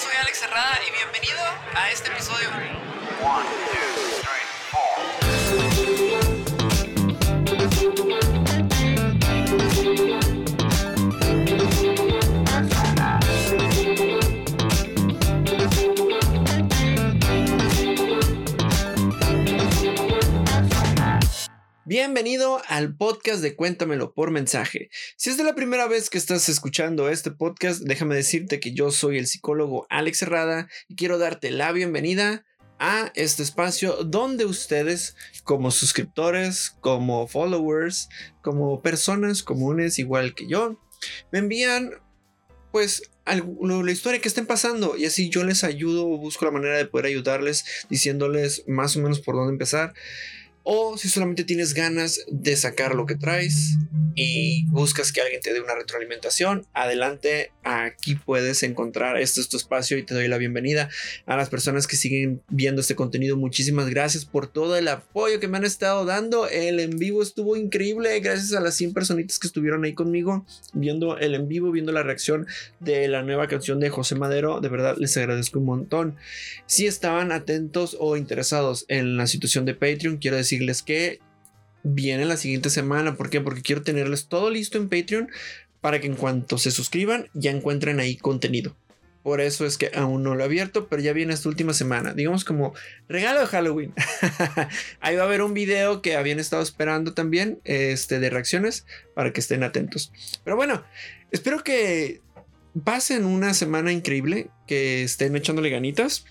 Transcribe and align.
soy 0.00 0.16
Alex 0.18 0.38
Cerrada 0.38 0.78
y 0.88 0.92
bienvenido 0.92 1.38
a 1.74 1.90
este 1.90 2.08
episodio. 2.10 2.48
Bienvenido 21.90 22.62
al 22.68 22.94
podcast 22.94 23.42
de 23.42 23.56
Cuéntamelo 23.56 24.14
por 24.14 24.30
mensaje. 24.30 24.90
Si 25.16 25.28
es 25.28 25.36
de 25.36 25.42
la 25.42 25.56
primera 25.56 25.88
vez 25.88 26.08
que 26.08 26.18
estás 26.18 26.48
escuchando 26.48 27.08
este 27.08 27.32
podcast, 27.32 27.82
déjame 27.82 28.14
decirte 28.14 28.60
que 28.60 28.72
yo 28.72 28.92
soy 28.92 29.18
el 29.18 29.26
psicólogo 29.26 29.88
Alex 29.90 30.22
Herrada 30.22 30.68
y 30.86 30.94
quiero 30.94 31.18
darte 31.18 31.50
la 31.50 31.72
bienvenida 31.72 32.44
a 32.78 33.10
este 33.16 33.42
espacio 33.42 34.04
donde 34.04 34.44
ustedes, 34.44 35.16
como 35.42 35.72
suscriptores, 35.72 36.76
como 36.80 37.26
followers, 37.26 38.08
como 38.40 38.82
personas 38.82 39.42
comunes 39.42 39.98
igual 39.98 40.36
que 40.36 40.46
yo, 40.46 40.80
me 41.32 41.40
envían 41.40 41.90
pues 42.70 43.10
la 43.26 43.90
historia 43.90 44.20
que 44.20 44.28
estén 44.28 44.46
pasando 44.46 44.96
y 44.96 45.06
así 45.06 45.28
yo 45.28 45.42
les 45.42 45.64
ayudo, 45.64 46.06
busco 46.06 46.44
la 46.44 46.52
manera 46.52 46.76
de 46.76 46.86
poder 46.86 47.06
ayudarles 47.06 47.64
diciéndoles 47.88 48.62
más 48.68 48.96
o 48.96 49.00
menos 49.00 49.18
por 49.18 49.34
dónde 49.34 49.54
empezar. 49.54 49.92
O 50.62 50.98
si 50.98 51.08
solamente 51.08 51.44
tienes 51.44 51.72
ganas 51.72 52.24
de 52.28 52.54
sacar 52.54 52.94
lo 52.94 53.06
que 53.06 53.14
traes 53.14 53.78
y 54.14 54.66
buscas 54.66 55.12
que 55.12 55.22
alguien 55.22 55.40
te 55.40 55.54
dé 55.54 55.60
una 55.60 55.74
retroalimentación, 55.74 56.66
adelante, 56.74 57.52
aquí 57.62 58.16
puedes 58.16 58.62
encontrar, 58.62 59.16
este 59.16 59.40
es 59.40 59.48
tu 59.48 59.56
espacio 59.56 59.96
y 59.96 60.02
te 60.02 60.14
doy 60.14 60.28
la 60.28 60.36
bienvenida 60.36 60.90
a 61.24 61.36
las 61.36 61.48
personas 61.48 61.86
que 61.86 61.96
siguen 61.96 62.42
viendo 62.48 62.82
este 62.82 62.94
contenido. 62.94 63.38
Muchísimas 63.38 63.88
gracias 63.88 64.26
por 64.26 64.48
todo 64.48 64.76
el 64.76 64.88
apoyo 64.88 65.40
que 65.40 65.48
me 65.48 65.56
han 65.56 65.64
estado 65.64 66.04
dando. 66.04 66.46
El 66.46 66.78
en 66.80 66.98
vivo 66.98 67.22
estuvo 67.22 67.56
increíble, 67.56 68.20
gracias 68.20 68.52
a 68.52 68.60
las 68.60 68.74
100 68.74 68.92
personitas 68.92 69.38
que 69.38 69.46
estuvieron 69.46 69.84
ahí 69.84 69.94
conmigo 69.94 70.44
viendo 70.74 71.16
el 71.16 71.34
en 71.34 71.48
vivo, 71.48 71.70
viendo 71.70 71.92
la 71.92 72.02
reacción 72.02 72.46
de 72.80 73.08
la 73.08 73.22
nueva 73.22 73.48
canción 73.48 73.80
de 73.80 73.88
José 73.88 74.14
Madero. 74.14 74.60
De 74.60 74.68
verdad 74.68 74.96
les 74.98 75.16
agradezco 75.16 75.58
un 75.58 75.64
montón. 75.64 76.16
Si 76.66 76.86
estaban 76.86 77.32
atentos 77.32 77.96
o 77.98 78.16
interesados 78.16 78.84
en 78.88 79.16
la 79.16 79.26
situación 79.26 79.64
de 79.64 79.74
Patreon, 79.74 80.18
quiero 80.18 80.36
decir 80.36 80.49
decirles 80.50 80.82
que 80.82 81.20
viene 81.82 82.24
la 82.24 82.36
siguiente 82.36 82.70
semana. 82.70 83.16
¿Por? 83.16 83.30
Porque 83.40 83.62
quiero 83.62 83.82
tenerles 83.82 84.26
todo 84.26 84.50
listo 84.50 84.78
en 84.78 84.88
Patreon 84.88 85.30
para 85.80 86.00
que 86.00 86.08
en 86.08 86.16
cuanto 86.16 86.58
se 86.58 86.70
suscriban 86.70 87.28
ya 87.34 87.50
encuentren 87.50 88.00
ahí 88.00 88.16
contenido. 88.16 88.76
Por 89.22 89.42
eso 89.42 89.66
es 89.66 89.76
que 89.76 89.90
aún 89.94 90.22
no 90.22 90.34
lo 90.34 90.42
he 90.42 90.46
abierto, 90.46 90.88
pero 90.88 91.02
ya 91.02 91.12
viene 91.12 91.34
esta 91.34 91.48
última 91.48 91.74
semana. 91.74 92.14
Digamos 92.14 92.44
como 92.44 92.74
regalo 93.06 93.40
de 93.40 93.46
Halloween. 93.46 93.92
ahí 95.00 95.14
va 95.14 95.22
a 95.22 95.26
haber 95.26 95.42
un 95.42 95.52
video 95.52 96.00
que 96.00 96.16
habían 96.16 96.40
estado 96.40 96.62
esperando 96.62 97.12
también, 97.12 97.60
este, 97.64 98.18
de 98.18 98.30
reacciones, 98.30 98.86
para 99.14 99.32
que 99.32 99.40
estén 99.40 99.62
atentos. 99.62 100.10
Pero 100.42 100.56
bueno, 100.56 100.84
espero 101.30 101.62
que 101.62 102.22
pasen 102.82 103.26
una 103.26 103.52
semana 103.52 103.92
increíble, 103.92 104.48
que 104.66 105.02
estén 105.02 105.36
echándole 105.36 105.68
ganitas. 105.68 106.24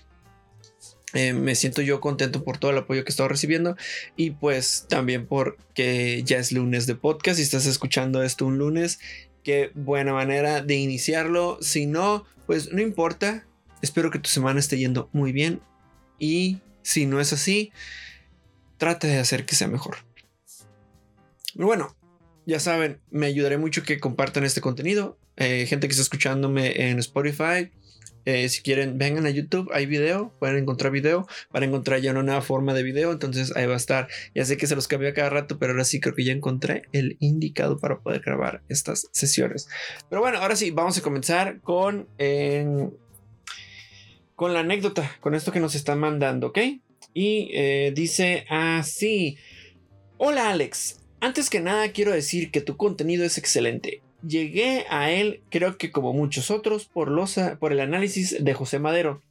Eh, 1.12 1.32
me 1.32 1.54
siento 1.54 1.82
yo 1.82 2.00
contento 2.00 2.44
por 2.44 2.58
todo 2.58 2.70
el 2.70 2.78
apoyo 2.78 3.02
que 3.02 3.08
he 3.08 3.12
estado 3.12 3.28
recibiendo 3.28 3.76
y 4.16 4.30
pues 4.30 4.86
también 4.88 5.26
porque 5.26 6.22
ya 6.24 6.38
es 6.38 6.52
lunes 6.52 6.86
de 6.86 6.94
podcast 6.94 7.40
y 7.40 7.42
estás 7.42 7.66
escuchando 7.66 8.22
esto 8.22 8.46
un 8.46 8.58
lunes. 8.58 9.00
Qué 9.42 9.72
buena 9.74 10.12
manera 10.12 10.62
de 10.62 10.76
iniciarlo. 10.76 11.58
Si 11.60 11.86
no, 11.86 12.24
pues 12.46 12.72
no 12.72 12.80
importa. 12.80 13.46
Espero 13.82 14.10
que 14.10 14.18
tu 14.18 14.28
semana 14.28 14.60
esté 14.60 14.78
yendo 14.78 15.08
muy 15.12 15.32
bien 15.32 15.60
y 16.18 16.58
si 16.82 17.06
no 17.06 17.20
es 17.20 17.32
así, 17.32 17.72
trate 18.76 19.06
de 19.06 19.18
hacer 19.18 19.46
que 19.46 19.56
sea 19.56 19.68
mejor. 19.68 19.96
Bueno, 21.54 21.96
ya 22.46 22.60
saben, 22.60 23.00
me 23.10 23.26
ayudaré 23.26 23.58
mucho 23.58 23.82
que 23.82 23.98
compartan 23.98 24.44
este 24.44 24.60
contenido. 24.60 25.18
Eh, 25.36 25.66
gente 25.66 25.86
que 25.86 25.92
está 25.92 26.02
escuchándome 26.02 26.90
en 26.90 26.98
Spotify, 26.98 27.70
eh, 28.24 28.48
si 28.48 28.62
quieren, 28.62 28.98
vengan 28.98 29.26
a 29.26 29.30
YouTube, 29.30 29.70
hay 29.72 29.86
video, 29.86 30.32
pueden 30.38 30.58
encontrar 30.58 30.92
video, 30.92 31.26
van 31.50 31.62
a 31.62 31.66
encontrar 31.66 32.00
ya 32.00 32.10
una 32.12 32.22
nueva 32.22 32.42
forma 32.42 32.74
de 32.74 32.82
video, 32.82 33.12
entonces 33.12 33.54
ahí 33.56 33.66
va 33.66 33.74
a 33.74 33.78
estar. 33.78 34.08
Ya 34.34 34.44
sé 34.44 34.56
que 34.56 34.66
se 34.66 34.74
los 34.74 34.88
cambio 34.88 35.12
cada 35.14 35.30
rato, 35.30 35.58
pero 35.58 35.72
ahora 35.72 35.84
sí 35.84 36.00
creo 36.00 36.14
que 36.14 36.24
ya 36.24 36.32
encontré 36.32 36.82
el 36.92 37.16
indicado 37.20 37.78
para 37.78 38.00
poder 38.00 38.20
grabar 38.20 38.62
estas 38.68 39.08
sesiones. 39.12 39.68
Pero 40.08 40.20
bueno, 40.20 40.38
ahora 40.38 40.56
sí, 40.56 40.70
vamos 40.70 40.98
a 40.98 41.02
comenzar 41.02 41.60
con, 41.60 42.08
con 44.34 44.54
la 44.54 44.60
anécdota, 44.60 45.16
con 45.20 45.34
esto 45.34 45.52
que 45.52 45.60
nos 45.60 45.74
están 45.74 45.98
mandando, 45.98 46.48
¿ok? 46.48 46.58
Y 47.12 47.50
eh, 47.54 47.92
dice 47.94 48.46
así, 48.48 49.36
hola 50.16 50.50
Alex, 50.50 51.00
antes 51.20 51.50
que 51.50 51.60
nada 51.60 51.92
quiero 51.92 52.12
decir 52.12 52.50
que 52.50 52.60
tu 52.60 52.76
contenido 52.76 53.24
es 53.24 53.36
excelente. 53.38 54.02
Llegué 54.26 54.86
a 54.90 55.10
él, 55.10 55.42
creo 55.50 55.78
que 55.78 55.90
como 55.90 56.12
muchos 56.12 56.50
otros, 56.50 56.86
por, 56.86 57.10
los, 57.10 57.38
por 57.58 57.72
el 57.72 57.80
análisis 57.80 58.42
de 58.42 58.54
José 58.54 58.78
Madero. 58.78 59.22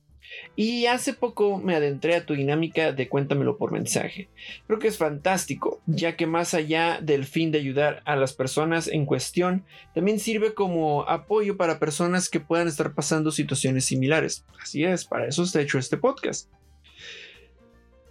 Y 0.56 0.86
hace 0.86 1.14
poco 1.14 1.58
me 1.58 1.76
adentré 1.76 2.16
a 2.16 2.26
tu 2.26 2.34
dinámica 2.34 2.92
de 2.92 3.08
cuéntamelo 3.08 3.58
por 3.58 3.72
mensaje. 3.72 4.30
Creo 4.68 4.80
que 4.80 4.88
es 4.88 4.98
fantástico, 4.98 5.82
ya 5.86 6.16
que 6.16 6.28
más 6.28 6.54
allá 6.54 7.00
del 7.02 7.26
fin 7.26 7.52
de 7.52 7.60
ayudar 7.60 8.02
a 8.06 8.16
las 8.16 8.34
personas 8.34 8.88
en 8.88 9.06
cuestión, 9.06 9.64
también 9.96 10.20
sirve 10.20 10.54
como 10.54 11.08
apoyo 11.10 11.58
para 11.58 11.80
personas 11.80 12.30
que 12.30 12.40
puedan 12.40 12.68
estar 12.68 12.94
pasando 12.94 13.32
situaciones 13.32 13.86
similares. 13.86 14.46
Así 14.62 14.84
es, 14.84 15.06
para 15.06 15.28
eso 15.28 15.44
está 15.44 15.62
hecho 15.62 15.80
este 15.80 15.98
podcast. 15.98 16.50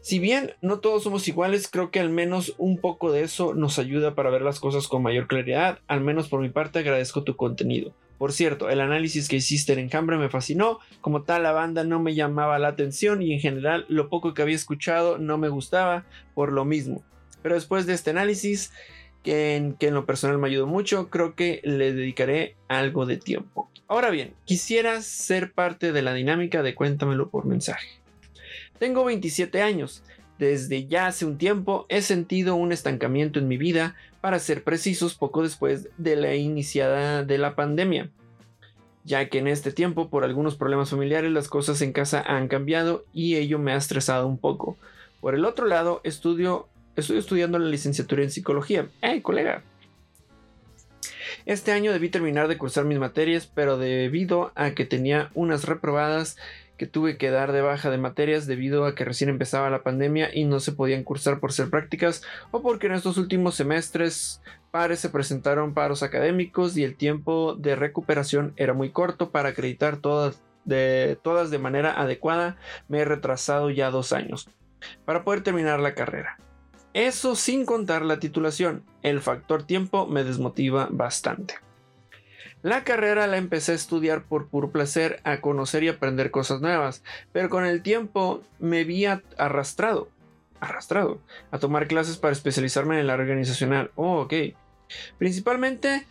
Si 0.08 0.20
bien 0.20 0.54
no 0.62 0.80
todos 0.80 1.02
somos 1.02 1.28
iguales, 1.28 1.69
creo 1.70 1.91
que 1.91 2.00
al 2.00 2.08
menos 2.08 2.54
un 2.56 2.78
poco 2.78 3.12
de 3.12 3.20
eso 3.20 3.52
nos 3.52 3.78
ayuda 3.78 4.14
para 4.14 4.30
ver 4.30 4.41
las 4.41 4.58
cosas 4.58 4.88
con 4.88 5.02
mayor 5.02 5.26
claridad. 5.26 5.80
Al 5.86 6.00
menos 6.00 6.30
por 6.30 6.41
mi 6.41 6.48
parte 6.48 6.78
agradezco 6.78 7.24
tu 7.24 7.36
contenido. 7.36 7.92
Por 8.16 8.32
cierto, 8.32 8.70
el 8.70 8.80
análisis 8.80 9.28
que 9.28 9.36
hiciste 9.36 9.74
en 9.74 9.80
Enjambre 9.80 10.16
me 10.16 10.30
fascinó, 10.30 10.78
como 11.02 11.24
tal 11.24 11.42
la 11.42 11.52
banda 11.52 11.84
no 11.84 12.00
me 12.00 12.14
llamaba 12.14 12.58
la 12.58 12.68
atención 12.68 13.20
y 13.20 13.34
en 13.34 13.41
general 13.41 13.84
lo 13.91 14.08
poco 14.08 14.32
que 14.32 14.41
había 14.41 14.56
escuchado 14.56 15.18
no 15.18 15.36
me 15.36 15.50
gustaba 15.50 16.06
por 16.34 16.52
lo 16.52 16.64
mismo. 16.64 17.02
Pero 17.42 17.56
después 17.56 17.84
de 17.84 17.92
este 17.92 18.08
análisis, 18.08 18.72
que 19.22 19.56
en, 19.56 19.74
que 19.74 19.88
en 19.88 19.94
lo 19.94 20.06
personal 20.06 20.38
me 20.38 20.48
ayudó 20.48 20.66
mucho, 20.66 21.10
creo 21.10 21.34
que 21.34 21.60
le 21.64 21.92
dedicaré 21.92 22.56
algo 22.68 23.04
de 23.04 23.18
tiempo. 23.18 23.68
Ahora 23.88 24.08
bien, 24.08 24.32
quisiera 24.47 25.02
ser 25.02 25.52
parte 25.52 25.92
de 25.92 26.00
la 26.00 26.14
dinámica 26.14 26.62
de 26.62 26.74
cuéntamelo 26.74 27.28
por 27.28 27.44
mensaje. 27.44 27.98
Tengo 28.78 29.05
27 29.05 29.62
años. 29.62 30.03
Desde 30.39 30.87
ya 30.87 31.09
hace 31.09 31.25
un 31.25 31.37
tiempo 31.37 31.87
he 31.89 32.00
sentido 32.00 32.55
un 32.55 32.72
estancamiento 32.72 33.39
en 33.39 33.49
mi 33.49 33.56
vida, 33.56 33.97
para 34.21 34.39
ser 34.39 34.65
precisos, 34.65 35.15
poco 35.15 35.43
después 35.43 35.89
de 35.97 36.16
la 36.16 36.34
iniciada 36.34 37.25
de 37.25 37.39
la 37.39 37.55
pandemia. 37.55 38.11
Ya 39.05 39.28
que 39.28 39.39
en 39.39 39.49
este 39.49 39.72
tiempo, 39.72 40.11
por 40.11 40.25
algunos 40.25 40.56
problemas 40.56 40.91
familiares, 40.91 41.33
las 41.33 41.49
cosas 41.49 41.81
en 41.83 41.93
casa 41.93 42.21
han 42.21 42.49
cambiado 42.49 43.05
y 43.12 43.37
ello 43.37 43.59
me 43.59 43.72
ha 43.72 43.77
estresado 43.77 44.27
un 44.27 44.39
poco. 44.39 44.77
Por 45.21 45.34
el 45.34 45.45
otro 45.45 45.66
lado, 45.66 46.00
estudio, 46.05 46.69
estoy 46.95 47.19
estudiando 47.19 47.59
la 47.59 47.69
licenciatura 47.69 48.22
en 48.22 48.31
psicología. 48.31 48.89
¡Eh, 49.03 49.22
colega! 49.22 49.62
Este 51.47 51.72
año 51.72 51.93
debí 51.93 52.10
terminar 52.10 52.49
de 52.49 52.59
cursar 52.59 52.84
mis 52.84 52.99
materias, 52.99 53.50
pero 53.53 53.78
debido 53.78 54.53
a 54.55 54.72
que 54.72 54.84
tenía 54.84 55.31
unas 55.34 55.65
reprobadas, 55.65 56.37
que 56.78 56.87
tuve 56.87 57.19
que 57.19 57.31
dar 57.31 57.53
de 57.53 57.61
baja 57.61 57.91
de 57.91 57.99
materias 57.99 58.47
debido 58.47 58.87
a 58.87 58.94
que 58.94 59.05
recién 59.05 59.28
empezaba 59.28 59.69
la 59.69 59.83
pandemia 59.83 60.31
y 60.33 60.44
no 60.44 60.61
se 60.61 60.72
podían 60.72 61.05
cursar 61.05 61.41
por 61.41 61.53
ser 61.53 61.69
prácticas 61.69 62.22
o 62.53 62.62
porque 62.62 62.87
en 62.87 62.94
estos 62.94 63.19
últimos 63.19 63.56
semestres 63.56 64.41
pares 64.71 65.00
se 65.00 65.11
presentaron 65.11 65.75
paros 65.75 66.03
académicos 66.03 66.77
y 66.77 66.84
el 66.84 66.97
tiempo 66.97 67.56
de 67.59 67.77
recuperación 67.77 68.55
era 68.56 68.72
muy 68.72 68.91
corto 68.91 69.31
para 69.31 69.51
acreditar 69.51 69.98
todas 69.98 70.41
de, 70.65 71.19
todas 71.22 71.51
de 71.51 71.59
manera 71.59 72.01
adecuada, 72.01 72.57
me 72.89 72.98
he 73.01 73.04
retrasado 73.04 73.71
ya 73.71 73.91
dos 73.91 74.13
años 74.13 74.48
para 75.04 75.24
poder 75.24 75.42
terminar 75.42 75.81
la 75.81 75.95
carrera. 75.95 76.39
Eso 76.95 77.34
sin 77.36 77.65
contar 77.65 78.03
la 78.04 78.21
titulación, 78.21 78.84
el 79.03 79.21
factor 79.21 79.63
tiempo 79.63 80.07
me 80.07 80.24
desmotiva 80.24 80.89
bastante. 80.91 81.54
La 82.63 82.83
carrera 82.83 83.28
la 83.28 83.37
empecé 83.37 83.71
a 83.71 83.77
estudiar 83.77 84.25
por 84.25 84.49
puro 84.49 84.72
placer, 84.72 85.21
a 85.22 85.41
conocer 85.41 85.84
y 85.84 85.89
aprender 85.89 86.33
cosas 86.33 86.60
nuevas, 86.60 87.05
pero 87.33 87.49
con 87.49 87.65
el 87.65 87.83
tiempo 87.83 88.43
me 88.59 88.83
vi 88.83 89.05
arrastrado, 89.05 90.09
arrastrado, 90.59 91.21
a 91.53 91.60
tomar 91.60 91.87
clases 91.87 92.16
para 92.16 92.33
especializarme 92.33 92.97
en 92.97 93.03
el 93.03 93.10
organizacional. 93.10 93.93
Oh, 93.95 94.22
ok. 94.22 94.34
Principalmente 95.19 96.05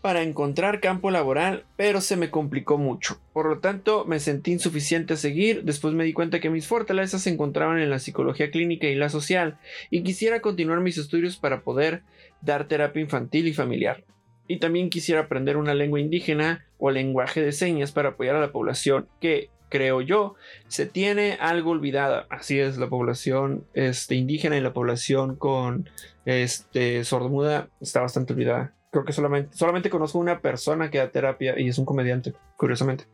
para 0.00 0.22
encontrar 0.22 0.80
campo 0.80 1.10
laboral, 1.10 1.64
pero 1.76 2.00
se 2.00 2.16
me 2.16 2.30
complicó 2.30 2.78
mucho. 2.78 3.20
Por 3.34 3.46
lo 3.46 3.58
tanto, 3.58 4.06
me 4.06 4.20
sentí 4.20 4.52
insuficiente 4.52 5.12
a 5.12 5.18
seguir. 5.18 5.64
Después 5.64 5.92
me 5.92 6.04
di 6.04 6.14
cuenta 6.14 6.40
que 6.40 6.48
mis 6.48 6.66
fortalezas 6.66 7.20
se 7.22 7.30
encontraban 7.30 7.78
en 7.78 7.90
la 7.90 7.98
psicología 7.98 8.50
clínica 8.50 8.86
y 8.86 8.94
la 8.94 9.10
social, 9.10 9.58
y 9.90 10.02
quisiera 10.02 10.40
continuar 10.40 10.80
mis 10.80 10.96
estudios 10.96 11.36
para 11.36 11.60
poder 11.60 12.02
dar 12.40 12.66
terapia 12.66 13.02
infantil 13.02 13.48
y 13.48 13.52
familiar. 13.52 14.02
Y 14.50 14.58
también 14.58 14.90
quisiera 14.90 15.20
aprender 15.20 15.56
una 15.56 15.74
lengua 15.74 16.00
indígena 16.00 16.66
o 16.76 16.90
lenguaje 16.90 17.40
de 17.40 17.52
señas 17.52 17.92
para 17.92 18.08
apoyar 18.08 18.34
a 18.34 18.40
la 18.40 18.50
población 18.50 19.06
que, 19.20 19.48
creo 19.68 20.00
yo, 20.00 20.34
se 20.66 20.86
tiene 20.86 21.38
algo 21.40 21.70
olvidada. 21.70 22.26
Así 22.30 22.58
es, 22.58 22.76
la 22.76 22.88
población 22.88 23.64
este, 23.74 24.16
indígena 24.16 24.56
y 24.56 24.60
la 24.60 24.72
población 24.72 25.36
con 25.36 25.88
este, 26.24 27.04
sordomuda 27.04 27.68
está 27.80 28.00
bastante 28.00 28.32
olvidada. 28.32 28.74
Creo 28.90 29.04
que 29.04 29.12
solamente, 29.12 29.56
solamente 29.56 29.88
conozco 29.88 30.18
una 30.18 30.40
persona 30.40 30.90
que 30.90 30.98
da 30.98 31.12
terapia 31.12 31.54
y 31.56 31.68
es 31.68 31.78
un 31.78 31.84
comediante, 31.84 32.34
curiosamente. 32.56 33.04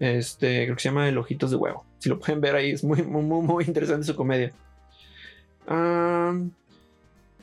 Este, 0.00 0.64
creo 0.64 0.74
que 0.74 0.82
se 0.82 0.88
llama 0.88 1.08
El 1.08 1.16
Ojitos 1.16 1.52
de 1.52 1.58
Huevo. 1.58 1.86
Si 1.98 2.08
lo 2.08 2.18
pueden 2.18 2.40
ver 2.40 2.56
ahí, 2.56 2.72
es 2.72 2.82
muy, 2.82 3.04
muy, 3.04 3.22
muy 3.22 3.64
interesante 3.68 4.04
su 4.04 4.16
comedia. 4.16 4.52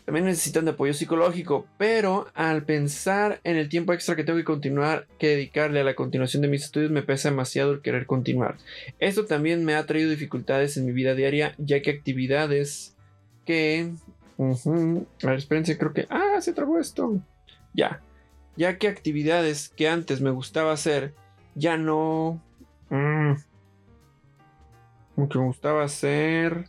También 0.06 0.26
necesitan 0.26 0.66
de 0.66 0.72
apoyo 0.72 0.94
psicológico, 0.94 1.66
pero 1.78 2.28
al 2.34 2.64
pensar 2.64 3.40
en 3.44 3.56
el 3.56 3.70
tiempo 3.70 3.94
extra 3.94 4.16
que 4.16 4.24
tengo 4.24 4.38
que 4.38 4.44
continuar, 4.44 5.08
que 5.18 5.30
dedicarle 5.30 5.80
a 5.80 5.86
la 5.86 5.96
continuación 5.96 6.42
de 6.42 6.50
mis 6.50 6.66
estudios, 6.66 6.92
me 6.92 7.04
pesa 7.04 7.30
demasiado 7.30 7.72
el 7.72 7.82
querer 7.82 8.06
continuar. 8.06 8.58
Esto 9.00 9.26
también 9.26 9.64
me 9.64 9.76
ha 9.76 9.86
traído 9.86 10.10
dificultades 10.10 10.76
en 10.76 10.86
mi 10.86 10.92
vida 10.92 11.16
diaria, 11.16 11.56
ya 11.58 11.82
que 11.82 11.92
actividades 11.92 12.96
que... 13.46 13.94
A 14.38 15.28
ver, 15.28 15.38
espérense, 15.38 15.78
creo 15.78 15.94
que... 15.94 16.06
Ah, 16.10 16.42
se 16.42 16.54
trabó 16.54 16.80
esto. 16.80 17.22
Ya. 17.74 18.02
Ya 18.58 18.78
que 18.78 18.90
actividades 18.90 19.70
que 19.70 19.88
antes 19.88 20.20
me 20.20 20.32
gustaba 20.32 20.74
hacer, 20.74 21.14
ya 21.56 21.78
no... 21.78 22.42
Mm, 22.90 23.36
como 25.16 25.30
que 25.30 25.40
me 25.40 25.46
gustaba 25.46 25.84
hacer 25.84 26.66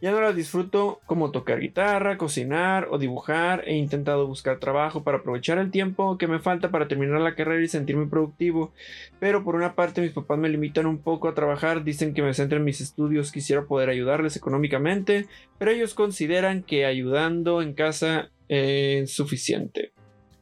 ya 0.00 0.10
no 0.10 0.20
las 0.20 0.36
disfruto 0.36 1.00
como 1.06 1.30
tocar 1.30 1.60
guitarra, 1.60 2.18
cocinar 2.18 2.88
o 2.90 2.98
dibujar. 2.98 3.64
He 3.66 3.76
intentado 3.76 4.26
buscar 4.26 4.58
trabajo 4.58 5.02
para 5.02 5.18
aprovechar 5.18 5.58
el 5.58 5.70
tiempo 5.70 6.18
que 6.18 6.26
me 6.26 6.38
falta 6.38 6.70
para 6.70 6.86
terminar 6.86 7.20
la 7.20 7.34
carrera 7.34 7.64
y 7.64 7.68
sentirme 7.68 8.06
productivo. 8.06 8.72
Pero 9.18 9.42
por 9.42 9.54
una 9.54 9.74
parte 9.74 10.02
mis 10.02 10.12
papás 10.12 10.38
me 10.38 10.50
limitan 10.50 10.86
un 10.86 10.98
poco 10.98 11.28
a 11.28 11.34
trabajar, 11.34 11.82
dicen 11.82 12.12
que 12.12 12.22
me 12.22 12.34
centre 12.34 12.58
en 12.58 12.64
mis 12.64 12.80
estudios, 12.80 13.32
quisiera 13.32 13.64
poder 13.64 13.88
ayudarles 13.88 14.36
económicamente, 14.36 15.26
pero 15.58 15.70
ellos 15.70 15.94
consideran 15.94 16.62
que 16.62 16.84
ayudando 16.84 17.62
en 17.62 17.72
casa 17.72 18.30
es 18.48 19.12
suficiente. 19.12 19.92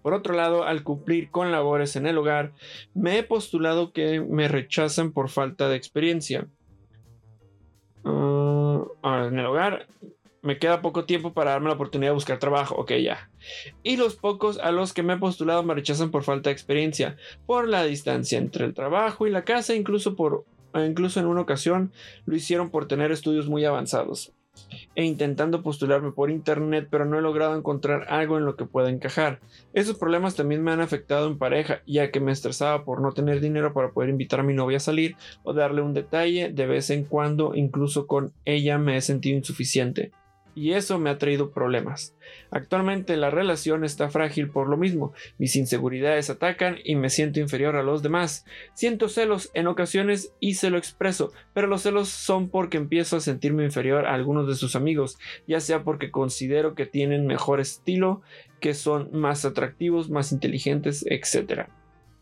Por 0.03 0.13
otro 0.13 0.35
lado, 0.35 0.65
al 0.65 0.83
cumplir 0.83 1.31
con 1.31 1.51
labores 1.51 1.97
en 1.97 2.07
el 2.07 2.19
hogar, 2.19 2.53
me 2.93 3.19
he 3.19 3.23
postulado 3.23 3.93
que 3.93 4.21
me 4.21 4.49
rechazan 4.49 5.13
por 5.13 5.31
falta 5.31 5.69
de 5.69 5.77
experiencia. 5.77 6.47
Ah, 8.05 8.44
en 9.05 9.39
el 9.39 9.47
hogar 9.47 9.87
me 10.45 10.59
queda 10.59 10.83
poco 10.83 11.07
tiempo 11.07 11.33
para 11.33 11.53
darme 11.53 11.69
la 11.69 11.75
oportunidad 11.75 12.11
de 12.11 12.15
buscar 12.15 12.39
trabajo, 12.39 12.75
ok 12.75 12.93
ya. 13.03 13.31
Y 13.83 13.97
los 13.97 14.15
pocos 14.15 14.59
a 14.59 14.73
los 14.73 14.93
que 14.93 15.03
me 15.03 15.15
he 15.15 15.17
postulado 15.17 15.63
me 15.63 15.75
rechazan 15.75 16.11
por 16.11 16.23
falta 16.23 16.51
de 16.51 16.53
experiencia, 16.53 17.17
por 17.47 17.67
la 17.67 17.85
distancia 17.85 18.37
entre 18.37 18.67
el 18.67 18.75
trabajo 18.75 19.27
y 19.27 19.31
la 19.31 19.45
casa, 19.45 19.75
incluso 19.75 20.17
por 20.17 20.45
incluso 20.75 21.19
en 21.19 21.27
una 21.27 21.41
ocasión 21.41 21.93
lo 22.27 22.37
hicieron 22.37 22.69
por 22.69 22.89
tener 22.89 23.11
estudios 23.11 23.49
muy 23.49 23.65
avanzados 23.65 24.34
e 24.95 25.05
intentando 25.05 25.63
postularme 25.63 26.13
por 26.13 26.31
internet, 26.31 26.89
pero 26.91 27.05
no 27.05 27.19
he 27.19 27.23
logrado 27.23 27.57
encontrar 27.57 28.07
algo 28.09 28.39
en 28.39 28.45
lo 28.45 28.57
que 28.57 28.65
pueda 28.65 28.91
encajar. 28.91 29.41
Esos 29.73 29.99
problemas 29.99 30.37
también 30.37 30.63
me 30.63 30.73
han 30.73 30.81
afectado 30.81 31.27
en 31.27 31.39
pareja, 31.39 31.83
ya 31.87 32.11
que 32.11 32.21
me 32.21 32.33
estresaba 32.33 32.85
por 32.85 33.01
no 33.01 33.13
tener 33.13 33.41
dinero 33.41 33.73
para 33.73 33.91
poder 33.91 34.11
invitar 34.11 34.41
a 34.41 34.45
mi 34.45 34.55
novia 34.55 34.77
a 34.77 34.81
salir 34.81 35.17
o 35.43 35.53
darle 35.53 35.83
un 35.83 35.95
detalle 35.95 36.51
de 36.51 36.67
vez 36.67 36.91
en 36.91 37.05
cuando, 37.05 37.55
incluso 37.55 38.07
con 38.07 38.33
ella 38.45 38.79
me 38.79 38.97
he 38.97 39.01
sentido 39.01 39.37
insuficiente 39.37 40.13
y 40.55 40.73
eso 40.73 40.99
me 40.99 41.11
ha 41.11 41.19
traído 41.19 41.51
problemas. 41.51 42.15
Actualmente 42.51 43.17
la 43.17 43.31
relación 43.31 43.85
está 43.85 44.11
frágil 44.11 44.51
por 44.51 44.69
lo 44.69 44.77
mismo, 44.77 45.13
mis 45.39 45.57
inseguridades 45.57 46.31
atacan 46.31 46.79
y 46.85 46.97
me 46.97 47.11
siento 47.11 47.41
inferior 47.41 47.77
a 47.77 47.83
los 47.83 48.03
demás. 48.03 48.45
Siento 48.75 49.09
celos 49.09 49.51
en 49.55 49.67
ocasiones 49.67 50.33
y 50.41 50.55
se 50.55 50.71
lo 50.71 50.79
expreso, 50.79 51.33
pero 51.53 51.67
los 51.67 51.83
celos 51.83 52.09
son 52.09 52.49
porque 52.49 52.77
empiezo 52.77 53.17
a 53.17 53.21
sentirme 53.21 53.65
inferior 53.65 54.07
a 54.07 54.15
algunos 54.15 54.47
de 54.47 54.55
sus 54.55 54.77
amigos, 54.77 55.19
ya 55.47 55.61
sea 55.61 55.83
porque 55.83 56.11
considero 56.11 56.75
que 56.75 56.87
tienen 56.87 57.27
mejor 57.27 57.61
estilo, 57.61 58.23
que 58.61 58.75
son 58.75 59.11
más 59.13 59.45
atractivos, 59.45 60.11
más 60.11 60.33
inteligentes, 60.33 61.05
etc. 61.09 61.69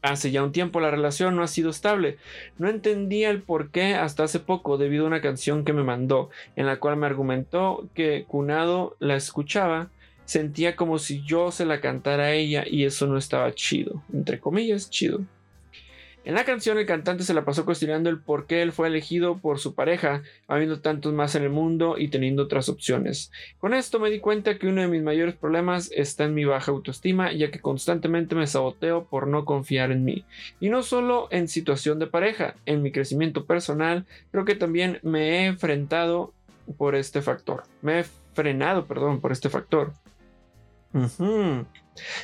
Hace 0.02 0.32
ya 0.32 0.42
un 0.42 0.50
tiempo 0.52 0.80
la 0.80 0.90
relación 0.90 1.36
no 1.36 1.42
ha 1.42 1.48
sido 1.48 1.70
estable. 1.70 2.18
No 2.58 2.68
entendía 2.68 3.30
el 3.30 3.40
por 3.40 3.70
qué 3.70 3.94
hasta 3.94 4.24
hace 4.24 4.40
poco 4.40 4.76
debido 4.76 5.04
a 5.04 5.06
una 5.06 5.22
canción 5.22 5.64
que 5.64 5.72
me 5.72 5.84
mandó, 5.84 6.28
en 6.56 6.66
la 6.66 6.78
cual 6.80 6.96
me 6.96 7.06
argumentó 7.06 7.88
que 7.94 8.24
Cunado 8.26 8.96
la 8.98 9.14
escuchaba, 9.14 9.90
sentía 10.24 10.76
como 10.76 10.98
si 10.98 11.22
yo 11.22 11.52
se 11.52 11.64
la 11.64 11.80
cantara 11.80 12.24
a 12.24 12.32
ella 12.32 12.64
y 12.66 12.84
eso 12.84 13.06
no 13.06 13.16
estaba 13.16 13.52
chido, 13.54 14.02
entre 14.12 14.40
comillas, 14.40 14.90
chido. 14.90 15.20
En 16.24 16.34
la 16.34 16.44
canción 16.44 16.78
el 16.78 16.86
cantante 16.86 17.24
se 17.24 17.34
la 17.34 17.44
pasó 17.44 17.64
cuestionando 17.64 18.08
el 18.08 18.20
por 18.20 18.46
qué 18.46 18.62
él 18.62 18.70
fue 18.70 18.86
elegido 18.86 19.38
por 19.38 19.58
su 19.58 19.74
pareja, 19.74 20.22
habiendo 20.46 20.80
tantos 20.80 21.12
más 21.12 21.34
en 21.34 21.42
el 21.42 21.50
mundo 21.50 21.96
y 21.98 22.08
teniendo 22.08 22.44
otras 22.44 22.68
opciones. 22.68 23.32
Con 23.58 23.74
esto 23.74 23.98
me 23.98 24.08
di 24.08 24.20
cuenta 24.20 24.56
que 24.56 24.68
uno 24.68 24.82
de 24.82 24.86
mis 24.86 25.02
mayores 25.02 25.34
problemas 25.34 25.90
está 25.92 26.24
en 26.24 26.34
mi 26.34 26.44
baja 26.44 26.70
autoestima, 26.70 27.32
ya 27.32 27.50
que 27.50 27.58
constantemente 27.58 28.36
me 28.36 28.46
saboteo 28.46 29.04
por 29.04 29.26
no 29.26 29.44
confiar 29.44 29.90
en 29.90 30.04
mí. 30.04 30.24
Y 30.60 30.68
no 30.68 30.84
solo 30.84 31.26
en 31.32 31.48
situación 31.48 31.98
de 31.98 32.06
pareja, 32.06 32.54
en 32.66 32.82
mi 32.82 32.92
crecimiento 32.92 33.44
personal, 33.44 34.06
creo 34.30 34.44
que 34.44 34.54
también 34.54 35.00
me 35.02 35.40
he 35.40 35.46
enfrentado 35.46 36.32
por 36.78 36.94
este 36.94 37.20
factor. 37.20 37.64
Me 37.80 38.00
he 38.00 38.04
frenado, 38.34 38.86
perdón, 38.86 39.20
por 39.20 39.32
este 39.32 39.48
factor. 39.48 39.92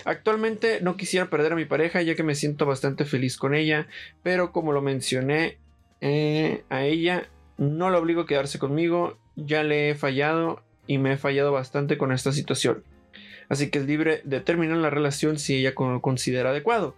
Actualmente 0.05 0.81
no 0.81 0.97
quisiera 0.97 1.31
perder 1.31 1.53
a 1.53 1.57
mi 1.57 1.65
pareja 1.65 2.03
ya 2.03 2.15
que 2.15 2.23
me 2.23 2.35
siento 2.35 2.67
bastante 2.67 3.05
feliz 3.05 3.37
con 3.37 3.55
ella, 3.55 3.87
pero 4.23 4.53
como 4.53 4.73
lo 4.73 4.83
mencioné 4.83 5.59
eh, 6.01 6.65
a 6.71 6.85
ella, 6.85 7.29
no 7.57 7.91
la 7.91 7.99
obligo 7.99 8.23
a 8.23 8.27
quedarse 8.27 8.59
conmigo, 8.59 9.19
ya 9.37 9.63
le 9.63 9.91
he 9.91 9.95
fallado 9.95 10.63
y 10.87 10.99
me 10.99 11.13
he 11.13 11.17
fallado 11.17 11.53
bastante 11.53 11.99
con 11.99 12.13
esta 12.13 12.33
situación. 12.33 12.83
Así 13.49 13.71
que 13.71 13.79
es 13.79 13.87
libre 13.87 14.21
de 14.25 14.41
terminar 14.41 14.77
la 14.77 14.91
relación 14.91 15.39
si 15.39 15.57
ella 15.57 15.73
lo 15.77 16.03
considera 16.03 16.51
adecuado. 16.51 16.95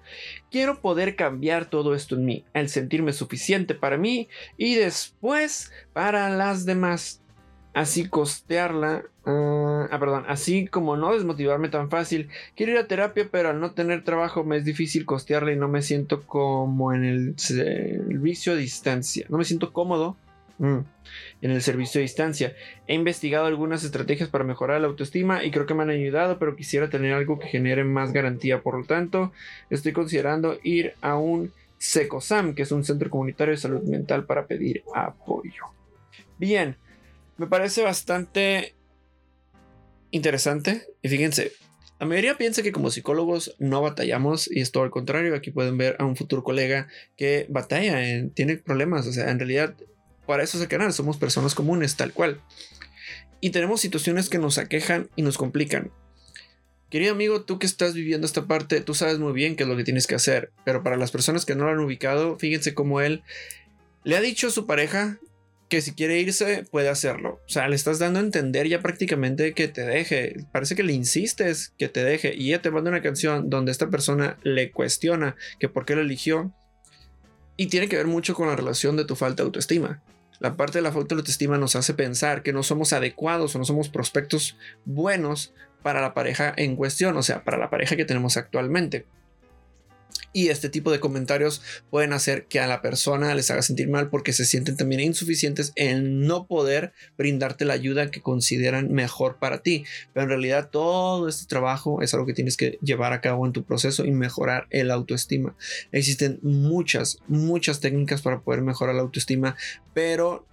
Quiero 0.50 0.80
poder 0.80 1.14
cambiar 1.14 1.70
todo 1.70 1.94
esto 1.94 2.16
en 2.16 2.24
mí, 2.24 2.44
el 2.54 2.68
sentirme 2.68 3.12
suficiente 3.12 3.74
para 3.74 3.96
mí 3.96 4.28
y 4.56 4.74
después 4.74 5.72
para 5.92 6.28
las 6.28 6.66
demás 6.66 7.22
así 7.74 8.08
costearla, 8.08 9.04
ah, 9.24 9.88
ah, 9.90 9.98
perdón, 9.98 10.24
así 10.28 10.66
como 10.66 10.96
no 10.96 11.12
desmotivarme 11.12 11.68
tan 11.68 11.90
fácil. 11.90 12.28
Quiero 12.56 12.72
ir 12.72 12.78
a 12.78 12.86
terapia, 12.86 13.28
pero 13.30 13.50
al 13.50 13.60
no 13.60 13.72
tener 13.72 14.04
trabajo 14.04 14.44
me 14.44 14.56
es 14.56 14.64
difícil 14.64 15.06
costearla 15.06 15.52
y 15.52 15.56
no 15.56 15.68
me 15.68 15.82
siento 15.82 16.22
como 16.22 16.92
en 16.92 17.04
el 17.04 17.38
servicio 17.38 18.52
a 18.52 18.56
distancia. 18.56 19.26
No 19.28 19.38
me 19.38 19.44
siento 19.44 19.72
cómodo 19.72 20.16
mm, 20.58 20.78
en 21.42 21.50
el 21.50 21.62
servicio 21.62 22.00
a 22.00 22.02
distancia. 22.02 22.54
He 22.86 22.94
investigado 22.94 23.46
algunas 23.46 23.84
estrategias 23.84 24.28
para 24.28 24.44
mejorar 24.44 24.80
la 24.80 24.88
autoestima 24.88 25.44
y 25.44 25.50
creo 25.50 25.66
que 25.66 25.74
me 25.74 25.82
han 25.82 25.90
ayudado, 25.90 26.38
pero 26.38 26.56
quisiera 26.56 26.90
tener 26.90 27.14
algo 27.14 27.38
que 27.38 27.48
genere 27.48 27.84
más 27.84 28.12
garantía. 28.12 28.62
Por 28.62 28.78
lo 28.78 28.84
tanto, 28.84 29.32
estoy 29.70 29.92
considerando 29.92 30.58
ir 30.62 30.94
a 31.00 31.16
un 31.16 31.52
SECOSAM, 31.78 32.54
que 32.54 32.62
es 32.62 32.72
un 32.72 32.84
centro 32.84 33.08
comunitario 33.08 33.52
de 33.52 33.58
salud 33.58 33.82
mental, 33.82 34.26
para 34.26 34.46
pedir 34.46 34.82
apoyo. 34.94 35.64
Bien, 36.36 36.76
me 37.40 37.46
parece 37.46 37.82
bastante 37.82 38.74
interesante. 40.10 40.84
Y 41.00 41.08
fíjense, 41.08 41.52
la 41.98 42.04
mayoría 42.04 42.36
piensa 42.36 42.62
que 42.62 42.70
como 42.70 42.90
psicólogos 42.90 43.56
no 43.58 43.80
batallamos 43.80 44.46
y 44.50 44.60
es 44.60 44.72
todo 44.72 44.82
al 44.82 44.90
contrario. 44.90 45.34
Aquí 45.34 45.50
pueden 45.50 45.78
ver 45.78 45.96
a 45.98 46.04
un 46.04 46.16
futuro 46.16 46.44
colega 46.44 46.88
que 47.16 47.46
batalla, 47.48 47.98
tiene 48.34 48.58
problemas. 48.58 49.06
O 49.06 49.12
sea, 49.14 49.30
en 49.30 49.38
realidad, 49.38 49.74
para 50.26 50.42
eso 50.42 50.58
es 50.58 50.64
el 50.64 50.68
canal. 50.68 50.92
Somos 50.92 51.16
personas 51.16 51.54
comunes, 51.54 51.96
tal 51.96 52.12
cual. 52.12 52.42
Y 53.40 53.50
tenemos 53.50 53.80
situaciones 53.80 54.28
que 54.28 54.36
nos 54.36 54.58
aquejan 54.58 55.08
y 55.16 55.22
nos 55.22 55.38
complican. 55.38 55.90
Querido 56.90 57.12
amigo, 57.12 57.44
tú 57.44 57.58
que 57.58 57.66
estás 57.66 57.94
viviendo 57.94 58.26
esta 58.26 58.46
parte, 58.46 58.82
tú 58.82 58.92
sabes 58.92 59.18
muy 59.18 59.32
bien 59.32 59.56
qué 59.56 59.62
es 59.62 59.68
lo 59.70 59.78
que 59.78 59.84
tienes 59.84 60.06
que 60.06 60.14
hacer. 60.14 60.52
Pero 60.66 60.82
para 60.82 60.98
las 60.98 61.10
personas 61.10 61.46
que 61.46 61.54
no 61.54 61.64
lo 61.64 61.70
han 61.70 61.78
ubicado, 61.78 62.38
fíjense 62.38 62.74
cómo 62.74 63.00
él 63.00 63.22
le 64.04 64.18
ha 64.18 64.20
dicho 64.20 64.48
a 64.48 64.50
su 64.50 64.66
pareja 64.66 65.18
que 65.70 65.80
si 65.80 65.94
quiere 65.94 66.18
irse 66.18 66.66
puede 66.70 66.90
hacerlo. 66.90 67.40
O 67.46 67.48
sea, 67.48 67.68
le 67.68 67.76
estás 67.76 67.98
dando 67.98 68.18
a 68.18 68.22
entender 68.22 68.68
ya 68.68 68.80
prácticamente 68.80 69.54
que 69.54 69.68
te 69.68 69.82
deje. 69.82 70.44
Parece 70.52 70.74
que 70.74 70.82
le 70.82 70.92
insistes 70.92 71.72
que 71.78 71.88
te 71.88 72.04
deje 72.04 72.34
y 72.34 72.48
ella 72.48 72.60
te 72.60 72.70
manda 72.70 72.90
una 72.90 73.00
canción 73.00 73.48
donde 73.48 73.72
esta 73.72 73.88
persona 73.88 74.36
le 74.42 74.72
cuestiona 74.72 75.36
que 75.58 75.68
por 75.68 75.86
qué 75.86 75.94
lo 75.94 76.02
eligió. 76.02 76.52
Y 77.56 77.66
tiene 77.66 77.88
que 77.88 77.96
ver 77.96 78.06
mucho 78.06 78.34
con 78.34 78.48
la 78.48 78.56
relación 78.56 78.96
de 78.96 79.04
tu 79.04 79.16
falta 79.16 79.42
de 79.42 79.46
autoestima. 79.46 80.02
La 80.40 80.56
parte 80.56 80.78
de 80.78 80.82
la 80.82 80.92
falta 80.92 81.14
de 81.14 81.20
autoestima 81.20 81.56
nos 81.56 81.76
hace 81.76 81.94
pensar 81.94 82.42
que 82.42 82.52
no 82.52 82.62
somos 82.62 82.92
adecuados 82.92 83.54
o 83.54 83.58
no 83.58 83.64
somos 83.64 83.88
prospectos 83.88 84.56
buenos 84.84 85.54
para 85.82 86.00
la 86.00 86.14
pareja 86.14 86.52
en 86.56 86.76
cuestión, 86.76 87.16
o 87.16 87.22
sea, 87.22 87.44
para 87.44 87.58
la 87.58 87.70
pareja 87.70 87.96
que 87.96 88.04
tenemos 88.04 88.36
actualmente. 88.36 89.06
Y 90.32 90.48
este 90.48 90.68
tipo 90.68 90.92
de 90.92 91.00
comentarios 91.00 91.62
pueden 91.90 92.12
hacer 92.12 92.46
que 92.46 92.60
a 92.60 92.66
la 92.66 92.82
persona 92.82 93.34
les 93.34 93.50
haga 93.50 93.62
sentir 93.62 93.88
mal 93.88 94.10
porque 94.10 94.32
se 94.32 94.44
sienten 94.44 94.76
también 94.76 95.00
insuficientes 95.00 95.72
en 95.76 96.20
no 96.26 96.46
poder 96.46 96.92
brindarte 97.18 97.64
la 97.64 97.74
ayuda 97.74 98.10
que 98.10 98.22
consideran 98.22 98.92
mejor 98.92 99.38
para 99.38 99.62
ti. 99.62 99.84
Pero 100.12 100.24
en 100.24 100.30
realidad 100.30 100.70
todo 100.70 101.28
este 101.28 101.46
trabajo 101.46 102.02
es 102.02 102.14
algo 102.14 102.26
que 102.26 102.34
tienes 102.34 102.56
que 102.56 102.78
llevar 102.82 103.12
a 103.12 103.20
cabo 103.20 103.46
en 103.46 103.52
tu 103.52 103.64
proceso 103.64 104.04
y 104.04 104.12
mejorar 104.12 104.66
el 104.70 104.90
autoestima. 104.90 105.56
Existen 105.92 106.38
muchas, 106.42 107.18
muchas 107.26 107.80
técnicas 107.80 108.22
para 108.22 108.40
poder 108.40 108.62
mejorar 108.62 108.94
la 108.94 109.02
autoestima, 109.02 109.56
pero 109.94 110.46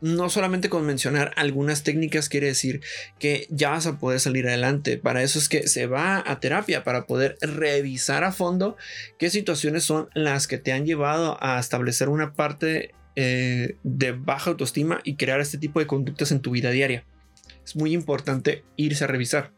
no 0.00 0.30
solamente 0.30 0.68
con 0.68 0.86
mencionar 0.86 1.32
algunas 1.36 1.82
técnicas 1.82 2.28
quiere 2.28 2.48
decir 2.48 2.80
que 3.18 3.46
ya 3.50 3.70
vas 3.70 3.86
a 3.86 3.98
poder 3.98 4.20
salir 4.20 4.46
adelante. 4.48 4.98
Para 4.98 5.22
eso 5.22 5.38
es 5.38 5.48
que 5.48 5.68
se 5.68 5.86
va 5.86 6.22
a 6.26 6.40
terapia, 6.40 6.84
para 6.84 7.06
poder 7.06 7.36
revisar 7.40 8.24
a 8.24 8.32
fondo 8.32 8.76
qué 9.18 9.30
situaciones 9.30 9.84
son 9.84 10.08
las 10.14 10.46
que 10.46 10.58
te 10.58 10.72
han 10.72 10.86
llevado 10.86 11.36
a 11.40 11.58
establecer 11.58 12.08
una 12.08 12.32
parte 12.32 12.94
eh, 13.16 13.76
de 13.82 14.12
baja 14.12 14.50
autoestima 14.50 15.00
y 15.04 15.16
crear 15.16 15.40
este 15.40 15.58
tipo 15.58 15.80
de 15.80 15.86
conductas 15.86 16.32
en 16.32 16.40
tu 16.40 16.52
vida 16.52 16.70
diaria. 16.70 17.04
Es 17.64 17.76
muy 17.76 17.92
importante 17.92 18.64
irse 18.76 19.04
a 19.04 19.08
revisar. 19.08 19.52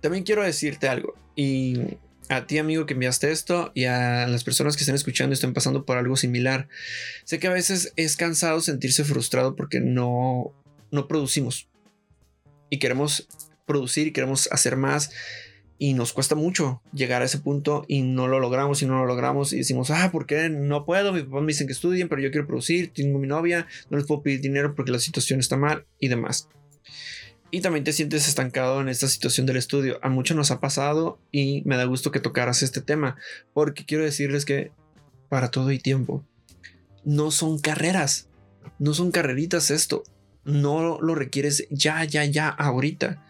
También 0.00 0.24
quiero 0.24 0.42
decirte 0.42 0.88
algo 0.88 1.14
y 1.34 1.98
a 2.28 2.46
ti 2.46 2.58
amigo 2.58 2.86
que 2.86 2.94
enviaste 2.94 3.30
esto 3.30 3.70
y 3.74 3.84
a 3.84 4.26
las 4.26 4.44
personas 4.44 4.76
que 4.76 4.82
están 4.82 4.94
escuchando 4.94 5.32
y 5.32 5.34
están 5.34 5.54
pasando 5.54 5.84
por 5.84 5.96
algo 5.96 6.16
similar. 6.16 6.68
Sé 7.24 7.38
que 7.38 7.46
a 7.46 7.52
veces 7.52 7.92
es 7.96 8.16
cansado 8.16 8.60
sentirse 8.60 9.04
frustrado 9.04 9.56
porque 9.56 9.80
no, 9.80 10.52
no 10.90 11.08
producimos 11.08 11.68
y 12.70 12.78
queremos 12.78 13.28
producir 13.66 14.08
y 14.08 14.12
queremos 14.12 14.48
hacer 14.50 14.76
más 14.76 15.10
y 15.78 15.92
nos 15.92 16.12
cuesta 16.12 16.34
mucho 16.34 16.80
llegar 16.92 17.22
a 17.22 17.26
ese 17.26 17.38
punto 17.38 17.84
y 17.86 18.02
no 18.02 18.28
lo 18.28 18.40
logramos 18.40 18.80
y 18.82 18.86
no 18.86 18.98
lo 18.98 19.06
logramos 19.06 19.52
y 19.52 19.58
decimos, 19.58 19.90
ah, 19.90 20.10
¿por 20.10 20.26
qué 20.26 20.48
no 20.48 20.84
puedo? 20.84 21.12
Mis 21.12 21.24
papás 21.24 21.42
me 21.42 21.48
dicen 21.48 21.66
que 21.66 21.74
estudien, 21.74 22.08
pero 22.08 22.22
yo 22.22 22.30
quiero 22.30 22.46
producir, 22.46 22.92
tengo 22.92 23.18
mi 23.18 23.26
novia, 23.26 23.66
no 23.90 23.98
les 23.98 24.06
puedo 24.06 24.22
pedir 24.22 24.40
dinero 24.40 24.74
porque 24.74 24.92
la 24.92 24.98
situación 24.98 25.38
está 25.38 25.56
mal 25.56 25.84
y 26.00 26.08
demás 26.08 26.48
y 27.50 27.60
también 27.60 27.84
te 27.84 27.92
sientes 27.92 28.28
estancado 28.28 28.80
en 28.80 28.88
esta 28.88 29.08
situación 29.08 29.46
del 29.46 29.56
estudio. 29.56 29.98
A 30.02 30.08
muchos 30.08 30.36
nos 30.36 30.50
ha 30.50 30.60
pasado 30.60 31.18
y 31.30 31.62
me 31.64 31.76
da 31.76 31.84
gusto 31.84 32.10
que 32.10 32.20
tocaras 32.20 32.62
este 32.62 32.80
tema, 32.80 33.16
porque 33.52 33.84
quiero 33.84 34.04
decirles 34.04 34.44
que 34.44 34.72
para 35.28 35.50
todo 35.50 35.68
hay 35.68 35.78
tiempo. 35.78 36.24
No 37.04 37.30
son 37.30 37.58
carreras, 37.58 38.28
no 38.78 38.94
son 38.94 39.10
carreritas 39.10 39.70
esto. 39.70 40.04
No 40.44 41.00
lo 41.00 41.14
requieres 41.14 41.66
ya, 41.70 42.04
ya, 42.04 42.24
ya, 42.24 42.48
ahorita. 42.48 43.25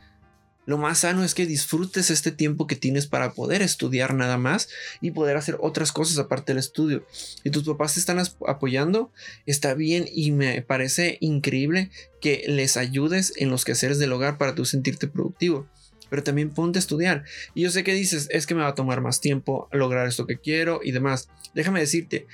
Lo 0.66 0.78
más 0.78 0.98
sano 0.98 1.22
es 1.22 1.34
que 1.34 1.46
disfrutes 1.46 2.10
este 2.10 2.32
tiempo 2.32 2.66
que 2.66 2.74
tienes 2.74 3.06
para 3.06 3.32
poder 3.32 3.62
estudiar 3.62 4.14
nada 4.14 4.36
más 4.36 4.68
y 5.00 5.12
poder 5.12 5.36
hacer 5.36 5.56
otras 5.60 5.92
cosas 5.92 6.18
aparte 6.18 6.52
del 6.52 6.58
estudio. 6.58 7.06
Si 7.10 7.50
tus 7.50 7.62
papás 7.62 7.94
te 7.94 8.00
están 8.00 8.20
apoyando, 8.46 9.12
está 9.46 9.74
bien 9.74 10.06
y 10.12 10.32
me 10.32 10.60
parece 10.62 11.18
increíble 11.20 11.90
que 12.20 12.44
les 12.48 12.76
ayudes 12.76 13.32
en 13.36 13.48
los 13.50 13.64
quehaceres 13.64 14.00
del 14.00 14.12
hogar 14.12 14.38
para 14.38 14.56
tú 14.56 14.64
sentirte 14.64 15.06
productivo. 15.06 15.68
Pero 16.10 16.22
también 16.24 16.50
ponte 16.50 16.78
a 16.78 16.80
estudiar. 16.80 17.24
Y 17.54 17.62
yo 17.62 17.70
sé 17.70 17.84
que 17.84 17.94
dices, 17.94 18.28
es 18.30 18.46
que 18.46 18.54
me 18.54 18.62
va 18.62 18.68
a 18.68 18.74
tomar 18.74 19.00
más 19.00 19.20
tiempo 19.20 19.68
lograr 19.72 20.06
esto 20.08 20.26
que 20.26 20.38
quiero 20.38 20.80
y 20.82 20.90
demás. 20.90 21.28
Déjame 21.54 21.80
decirte, 21.80 22.26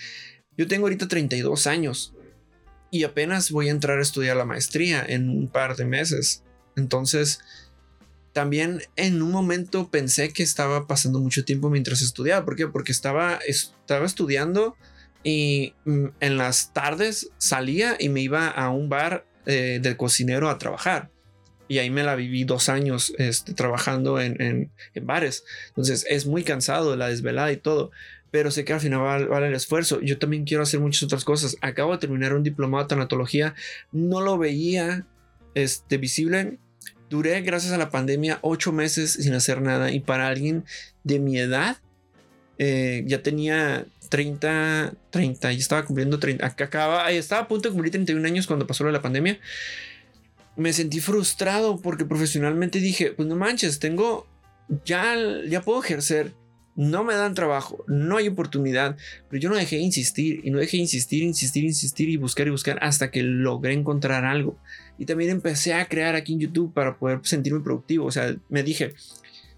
yo 0.56 0.66
tengo 0.66 0.86
ahorita 0.86 1.06
32 1.08 1.66
años 1.66 2.14
y 2.90 3.04
apenas 3.04 3.50
voy 3.50 3.68
a 3.68 3.72
entrar 3.72 3.98
a 3.98 4.02
estudiar 4.02 4.36
la 4.36 4.44
maestría 4.44 5.04
en 5.06 5.28
un 5.28 5.48
par 5.48 5.76
de 5.76 5.84
meses. 5.84 6.42
Entonces, 6.76 7.40
también 8.32 8.82
en 8.96 9.22
un 9.22 9.30
momento 9.30 9.90
pensé 9.90 10.32
que 10.32 10.42
estaba 10.42 10.86
pasando 10.86 11.20
mucho 11.20 11.44
tiempo 11.44 11.70
mientras 11.70 12.02
estudiaba. 12.02 12.44
¿Por 12.44 12.56
qué? 12.56 12.66
Porque 12.66 12.92
estaba, 12.92 13.38
estaba 13.46 14.06
estudiando 14.06 14.76
y 15.22 15.74
mm, 15.84 16.06
en 16.20 16.38
las 16.38 16.72
tardes 16.72 17.30
salía 17.38 17.96
y 17.98 18.08
me 18.08 18.20
iba 18.20 18.48
a 18.48 18.70
un 18.70 18.88
bar 18.88 19.26
eh, 19.46 19.80
del 19.82 19.96
cocinero 19.96 20.48
a 20.48 20.58
trabajar. 20.58 21.10
Y 21.68 21.78
ahí 21.78 21.90
me 21.90 22.02
la 22.02 22.16
viví 22.16 22.44
dos 22.44 22.68
años 22.68 23.14
este, 23.18 23.54
trabajando 23.54 24.20
en, 24.20 24.70
bares. 25.02 25.44
Entonces 25.68 26.04
es 26.08 26.26
muy 26.26 26.42
cansado 26.42 26.96
la 26.96 27.08
desvelada 27.08 27.52
y 27.52 27.56
todo. 27.56 27.90
Pero 28.30 28.50
sé 28.50 28.64
que 28.64 28.72
al 28.72 28.80
final 28.80 29.00
vale, 29.00 29.26
vale, 29.26 29.48
el 29.48 29.54
esfuerzo. 29.54 30.00
Yo 30.00 30.18
también 30.18 30.44
quiero 30.44 30.62
hacer 30.62 30.80
muchas 30.80 31.02
otras 31.02 31.24
cosas. 31.24 31.56
Acabo 31.60 31.92
de 31.92 31.98
terminar 31.98 32.34
un 32.34 32.42
diplomado 32.42 32.84
de 32.84 32.88
tanatología. 32.88 33.54
No 33.90 34.20
lo 34.20 34.38
veía 34.38 35.06
este, 35.54 35.98
visible 35.98 36.58
Duré, 37.12 37.42
gracias 37.42 37.74
a 37.74 37.76
la 37.76 37.90
pandemia, 37.90 38.38
ocho 38.40 38.72
meses 38.72 39.12
sin 39.12 39.34
hacer 39.34 39.60
nada. 39.60 39.92
Y 39.92 40.00
para 40.00 40.28
alguien 40.28 40.64
de 41.04 41.18
mi 41.18 41.38
edad, 41.38 41.76
eh, 42.56 43.04
ya 43.06 43.22
tenía 43.22 43.84
30, 44.08 44.94
30, 45.10 45.52
y 45.52 45.58
estaba 45.58 45.84
cumpliendo 45.84 46.18
30. 46.18 46.46
Acaba, 46.46 47.10
estaba 47.10 47.42
a 47.42 47.48
punto 47.48 47.68
de 47.68 47.74
cumplir 47.74 47.92
31 47.92 48.26
años 48.26 48.46
cuando 48.46 48.66
pasó 48.66 48.90
la 48.90 49.02
pandemia. 49.02 49.38
Me 50.56 50.72
sentí 50.72 51.00
frustrado 51.00 51.82
porque 51.82 52.06
profesionalmente 52.06 52.78
dije, 52.78 53.10
pues 53.10 53.28
no 53.28 53.36
manches, 53.36 53.78
tengo, 53.78 54.26
ya, 54.86 55.14
ya 55.46 55.60
puedo 55.60 55.84
ejercer 55.84 56.32
no 56.74 57.04
me 57.04 57.14
dan 57.14 57.34
trabajo, 57.34 57.84
no 57.86 58.16
hay 58.16 58.28
oportunidad, 58.28 58.96
pero 59.28 59.40
yo 59.40 59.50
no 59.50 59.56
dejé 59.56 59.76
de 59.76 59.82
insistir 59.82 60.40
y 60.44 60.50
no 60.50 60.58
dejé 60.58 60.78
de 60.78 60.84
insistir, 60.84 61.22
insistir, 61.22 61.64
insistir 61.64 62.08
y 62.08 62.16
buscar 62.16 62.46
y 62.46 62.50
buscar 62.50 62.78
hasta 62.82 63.10
que 63.10 63.22
logré 63.22 63.74
encontrar 63.74 64.24
algo. 64.24 64.58
Y 64.98 65.06
también 65.06 65.30
empecé 65.30 65.74
a 65.74 65.86
crear 65.86 66.14
aquí 66.14 66.32
en 66.32 66.40
YouTube 66.40 66.72
para 66.72 66.98
poder 66.98 67.20
sentirme 67.24 67.60
productivo. 67.60 68.06
O 68.06 68.10
sea, 68.10 68.34
me 68.48 68.62
dije, 68.62 68.94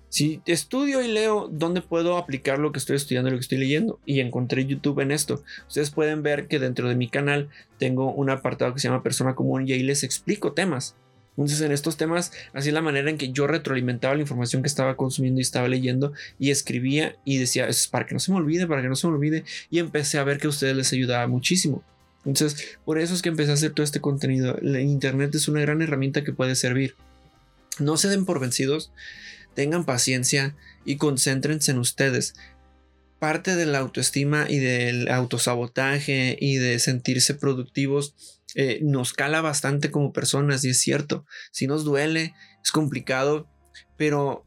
si 0.08 0.40
estudio 0.46 1.02
y 1.02 1.08
leo, 1.08 1.48
¿dónde 1.50 1.82
puedo 1.82 2.16
aplicar 2.16 2.58
lo 2.58 2.72
que 2.72 2.78
estoy 2.78 2.96
estudiando 2.96 3.30
lo 3.30 3.36
que 3.36 3.42
estoy 3.42 3.58
leyendo? 3.58 3.98
Y 4.06 4.20
encontré 4.20 4.64
YouTube 4.64 5.00
en 5.00 5.10
esto. 5.10 5.42
Ustedes 5.66 5.90
pueden 5.90 6.22
ver 6.22 6.46
que 6.46 6.60
dentro 6.60 6.88
de 6.88 6.94
mi 6.94 7.08
canal 7.08 7.48
tengo 7.78 8.12
un 8.12 8.30
apartado 8.30 8.72
que 8.72 8.80
se 8.80 8.88
llama 8.88 9.02
Persona 9.02 9.34
Común 9.34 9.66
y 9.66 9.72
ahí 9.72 9.82
les 9.82 10.04
explico 10.04 10.52
temas. 10.52 10.96
Entonces 11.36 11.60
en 11.62 11.72
estos 11.72 11.96
temas, 11.96 12.32
así 12.52 12.70
la 12.70 12.80
manera 12.80 13.10
en 13.10 13.18
que 13.18 13.32
yo 13.32 13.46
retroalimentaba 13.46 14.14
la 14.14 14.20
información 14.20 14.62
que 14.62 14.68
estaba 14.68 14.96
consumiendo 14.96 15.40
y 15.40 15.42
estaba 15.42 15.66
leyendo 15.66 16.12
y 16.38 16.50
escribía 16.50 17.16
y 17.24 17.38
decía, 17.38 17.66
es 17.68 17.88
para 17.88 18.06
que 18.06 18.14
no 18.14 18.20
se 18.20 18.30
me 18.30 18.38
olvide, 18.38 18.66
para 18.66 18.82
que 18.82 18.88
no 18.88 18.96
se 18.96 19.08
me 19.08 19.14
olvide. 19.14 19.44
Y 19.68 19.80
empecé 19.80 20.18
a 20.18 20.24
ver 20.24 20.38
que 20.38 20.46
a 20.46 20.50
ustedes 20.50 20.76
les 20.76 20.92
ayudaba 20.92 21.26
muchísimo. 21.26 21.82
Entonces, 22.24 22.78
por 22.84 22.98
eso 22.98 23.14
es 23.14 23.22
que 23.22 23.28
empecé 23.28 23.50
a 23.50 23.54
hacer 23.54 23.72
todo 23.72 23.84
este 23.84 24.00
contenido. 24.00 24.56
La 24.62 24.80
Internet 24.80 25.34
es 25.34 25.48
una 25.48 25.60
gran 25.60 25.82
herramienta 25.82 26.24
que 26.24 26.32
puede 26.32 26.54
servir. 26.54 26.94
No 27.78 27.96
se 27.96 28.08
den 28.08 28.24
por 28.24 28.40
vencidos, 28.40 28.92
tengan 29.54 29.84
paciencia 29.84 30.54
y 30.84 30.96
concéntrense 30.96 31.72
en 31.72 31.78
ustedes. 31.78 32.34
Parte 33.18 33.56
de 33.56 33.66
la 33.66 33.78
autoestima 33.78 34.46
y 34.48 34.58
del 34.58 35.08
autosabotaje 35.08 36.36
y 36.40 36.56
de 36.56 36.78
sentirse 36.78 37.34
productivos 37.34 38.14
eh, 38.54 38.80
nos 38.82 39.12
cala 39.12 39.40
bastante 39.40 39.90
como 39.90 40.12
personas 40.12 40.64
y 40.64 40.70
es 40.70 40.80
cierto, 40.80 41.26
si 41.50 41.66
nos 41.66 41.84
duele, 41.84 42.34
es 42.62 42.72
complicado, 42.72 43.48
pero 43.96 44.44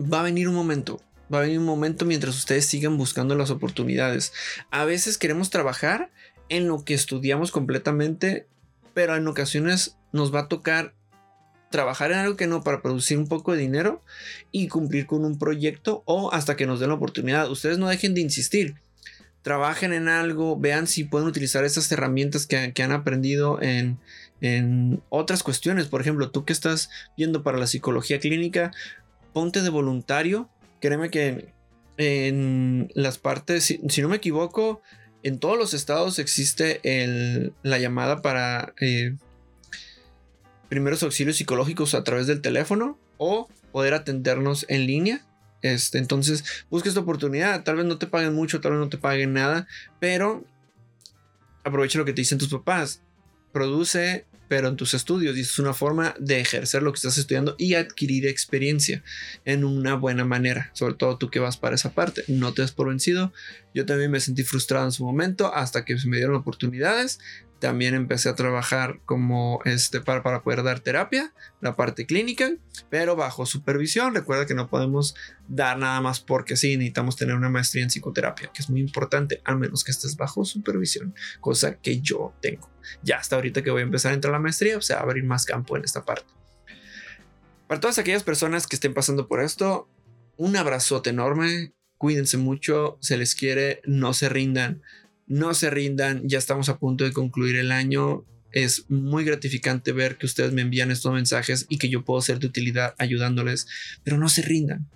va 0.00 0.20
a 0.20 0.24
venir 0.24 0.48
un 0.48 0.54
momento, 0.54 1.00
va 1.32 1.38
a 1.38 1.42
venir 1.42 1.58
un 1.58 1.64
momento 1.64 2.04
mientras 2.04 2.36
ustedes 2.36 2.66
sigan 2.66 2.96
buscando 2.96 3.34
las 3.34 3.50
oportunidades. 3.50 4.32
A 4.70 4.84
veces 4.84 5.18
queremos 5.18 5.50
trabajar 5.50 6.10
en 6.48 6.68
lo 6.68 6.84
que 6.84 6.94
estudiamos 6.94 7.50
completamente, 7.50 8.46
pero 8.92 9.16
en 9.16 9.26
ocasiones 9.26 9.96
nos 10.12 10.34
va 10.34 10.40
a 10.40 10.48
tocar 10.48 10.94
trabajar 11.70 12.12
en 12.12 12.18
algo 12.18 12.36
que 12.36 12.46
no 12.46 12.62
para 12.62 12.82
producir 12.82 13.18
un 13.18 13.26
poco 13.26 13.52
de 13.52 13.58
dinero 13.58 14.00
y 14.52 14.68
cumplir 14.68 15.06
con 15.06 15.24
un 15.24 15.40
proyecto 15.40 16.04
o 16.06 16.32
hasta 16.32 16.54
que 16.54 16.66
nos 16.66 16.78
den 16.78 16.90
la 16.90 16.94
oportunidad. 16.94 17.50
Ustedes 17.50 17.78
no 17.78 17.88
dejen 17.88 18.14
de 18.14 18.20
insistir 18.20 18.76
trabajen 19.44 19.92
en 19.92 20.08
algo, 20.08 20.58
vean 20.58 20.86
si 20.86 21.04
pueden 21.04 21.28
utilizar 21.28 21.64
esas 21.64 21.92
herramientas 21.92 22.46
que, 22.46 22.82
han 22.82 22.92
aprendido 22.92 23.60
en, 23.60 23.98
otras 25.10 25.42
cuestiones. 25.42 25.86
Por 25.86 26.00
ejemplo, 26.00 26.30
tú 26.30 26.44
que 26.44 26.52
estás 26.52 26.90
viendo 27.16 27.42
para 27.42 27.58
la 27.58 27.66
psicología 27.66 28.18
clínica, 28.18 28.72
ponte 29.32 29.62
de 29.62 29.68
voluntario. 29.68 30.48
Créeme 30.80 31.10
que 31.10 31.52
en 31.98 32.90
las 32.94 33.18
partes, 33.18 33.64
si, 33.64 34.02
no 34.02 34.08
me 34.08 34.16
equivoco, 34.16 34.80
en 35.22 35.38
todos 35.38 35.58
los 35.58 35.74
estados 35.74 36.18
existe 36.18 36.80
la 37.62 37.78
llamada 37.78 38.22
para 38.22 38.74
eh, 38.80 39.14
primeros 40.70 41.02
auxilios 41.02 41.36
psicológicos 41.36 41.94
a 41.94 42.02
través 42.02 42.26
del 42.26 42.40
teléfono 42.40 42.98
o 43.18 43.48
poder 43.72 43.92
atendernos 43.92 44.64
en 44.68 44.86
línea. 44.86 45.24
Este, 45.64 45.96
entonces, 45.96 46.44
busca 46.68 46.90
esta 46.90 47.00
oportunidad. 47.00 47.64
Tal 47.64 47.76
vez 47.76 47.86
no 47.86 47.96
te 47.96 48.06
paguen 48.06 48.34
mucho, 48.34 48.60
tal 48.60 48.72
vez 48.72 48.80
no 48.80 48.90
te 48.90 48.98
paguen 48.98 49.32
nada, 49.32 49.66
pero 49.98 50.44
aprovecha 51.64 51.98
lo 51.98 52.04
que 52.04 52.12
te 52.12 52.20
dicen 52.20 52.36
tus 52.36 52.50
papás. 52.50 53.00
Produce, 53.50 54.26
pero 54.46 54.68
en 54.68 54.76
tus 54.76 54.92
estudios. 54.92 55.38
Y 55.38 55.40
es 55.40 55.58
una 55.58 55.72
forma 55.72 56.14
de 56.18 56.38
ejercer 56.38 56.82
lo 56.82 56.92
que 56.92 56.96
estás 56.96 57.16
estudiando 57.16 57.54
y 57.56 57.74
adquirir 57.74 58.26
experiencia 58.26 59.02
en 59.46 59.64
una 59.64 59.94
buena 59.94 60.26
manera. 60.26 60.70
Sobre 60.74 60.96
todo 60.96 61.16
tú 61.16 61.30
que 61.30 61.38
vas 61.38 61.56
para 61.56 61.76
esa 61.76 61.94
parte. 61.94 62.24
No 62.28 62.52
te 62.52 62.60
des 62.60 62.72
por 62.72 62.90
vencido. 62.90 63.32
Yo 63.72 63.86
también 63.86 64.10
me 64.10 64.20
sentí 64.20 64.42
frustrado 64.42 64.84
en 64.84 64.92
su 64.92 65.02
momento 65.02 65.54
hasta 65.54 65.86
que 65.86 65.98
se 65.98 66.08
me 66.08 66.18
dieron 66.18 66.36
oportunidades. 66.36 67.20
También 67.58 67.94
empecé 67.94 68.28
a 68.28 68.34
trabajar 68.34 69.00
como 69.06 69.60
este 69.64 70.00
para, 70.00 70.42
poder 70.42 70.62
dar 70.62 70.80
terapia, 70.80 71.32
la 71.60 71.76
parte 71.76 72.06
clínica, 72.06 72.52
pero 72.90 73.16
bajo 73.16 73.46
supervisión. 73.46 74.14
Recuerda 74.14 74.46
que 74.46 74.54
no 74.54 74.68
podemos 74.68 75.14
dar 75.48 75.78
nada 75.78 76.00
más 76.00 76.20
porque 76.20 76.56
sí, 76.56 76.76
necesitamos 76.76 77.16
tener 77.16 77.34
una 77.34 77.48
maestría 77.48 77.82
en 77.82 77.90
psicoterapia, 77.90 78.50
que 78.52 78.60
es 78.60 78.68
muy 78.68 78.80
importante, 78.80 79.40
al 79.44 79.58
menos 79.58 79.82
que 79.84 79.92
estés 79.92 80.16
bajo 80.16 80.44
supervisión, 80.44 81.14
cosa 81.40 81.76
que 81.76 82.00
yo 82.00 82.34
tengo. 82.42 82.70
Ya 83.02 83.16
hasta 83.16 83.36
ahorita 83.36 83.62
que 83.62 83.70
voy 83.70 83.80
a 83.80 83.84
empezar 83.84 84.12
a 84.12 84.14
entrar 84.14 84.34
a 84.34 84.36
la 84.36 84.42
maestría, 84.42 84.76
o 84.76 84.82
sea, 84.82 84.98
abrir 84.98 85.24
más 85.24 85.46
campo 85.46 85.76
en 85.76 85.84
esta 85.84 86.04
parte. 86.04 86.30
Para 87.66 87.80
todas 87.80 87.98
aquellas 87.98 88.22
personas 88.22 88.66
que 88.66 88.76
estén 88.76 88.92
pasando 88.92 89.26
por 89.26 89.40
esto, 89.40 89.88
un 90.36 90.56
abrazote 90.56 91.10
enorme, 91.10 91.72
cuídense 91.96 92.36
mucho, 92.36 92.98
se 93.00 93.16
les 93.16 93.34
quiere, 93.34 93.80
no 93.86 94.12
se 94.12 94.28
rindan 94.28 94.82
no 95.26 95.54
se 95.54 95.70
rindan, 95.70 96.28
ya 96.28 96.38
estamos 96.38 96.68
a 96.68 96.78
punto 96.78 97.04
de 97.04 97.12
concluir 97.12 97.56
el 97.56 97.72
año. 97.72 98.24
Es 98.52 98.88
muy 98.88 99.24
gratificante 99.24 99.92
ver 99.92 100.16
que 100.16 100.26
ustedes 100.26 100.52
me 100.52 100.62
envían 100.62 100.90
estos 100.90 101.12
mensajes 101.12 101.66
y 101.68 101.78
que 101.78 101.88
yo 101.88 102.04
puedo 102.04 102.20
ser 102.20 102.38
de 102.38 102.46
utilidad 102.46 102.94
ayudándoles, 102.98 103.66
pero 104.02 104.18
no 104.18 104.28
se 104.28 104.42
rindan. 104.42 104.88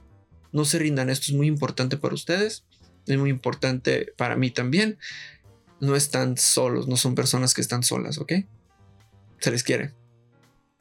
No 0.52 0.64
se 0.64 0.78
rindan, 0.78 1.10
esto 1.10 1.26
es 1.28 1.34
muy 1.34 1.46
importante 1.46 1.96
para 1.96 2.14
ustedes, 2.14 2.64
es 3.06 3.18
muy 3.18 3.30
importante 3.30 4.12
para 4.16 4.36
mí 4.36 4.50
también. 4.50 4.98
No 5.80 5.96
están 5.96 6.36
solos, 6.36 6.88
no 6.88 6.96
son 6.96 7.14
personas 7.14 7.54
que 7.54 7.60
están 7.60 7.82
solas, 7.82 8.18
¿ok? 8.18 8.32
Se 9.40 9.50
les 9.50 9.62
quiere. 9.62 9.92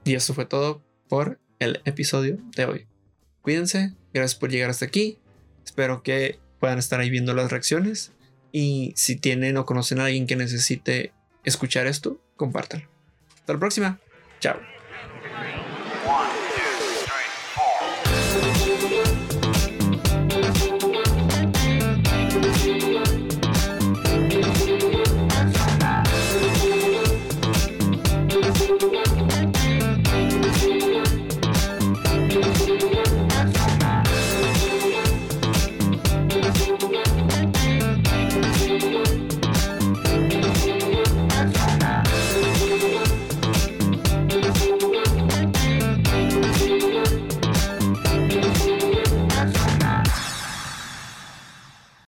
Y 0.03 0.15
eso 0.15 0.33
fue 0.33 0.45
todo 0.45 0.83
por 1.07 1.39
el 1.59 1.81
episodio 1.85 2.39
de 2.55 2.65
hoy. 2.65 2.87
Cuídense, 3.41 3.93
gracias 4.13 4.39
por 4.39 4.49
llegar 4.49 4.69
hasta 4.69 4.85
aquí. 4.85 5.19
Espero 5.65 6.03
que 6.03 6.39
puedan 6.59 6.79
estar 6.79 6.99
ahí 6.99 7.09
viendo 7.09 7.33
las 7.33 7.51
reacciones 7.51 8.11
y 8.57 8.91
si 8.95 9.15
tienen 9.15 9.55
o 9.57 9.67
conocen 9.67 9.99
a 9.99 10.05
alguien 10.05 10.25
que 10.25 10.35
necesite 10.35 11.11
escuchar 11.43 11.85
esto, 11.85 12.19
compártanlo. 12.35 12.87
Hasta 13.35 13.53
la 13.53 13.59
próxima. 13.59 13.99
Chao. 14.39 14.59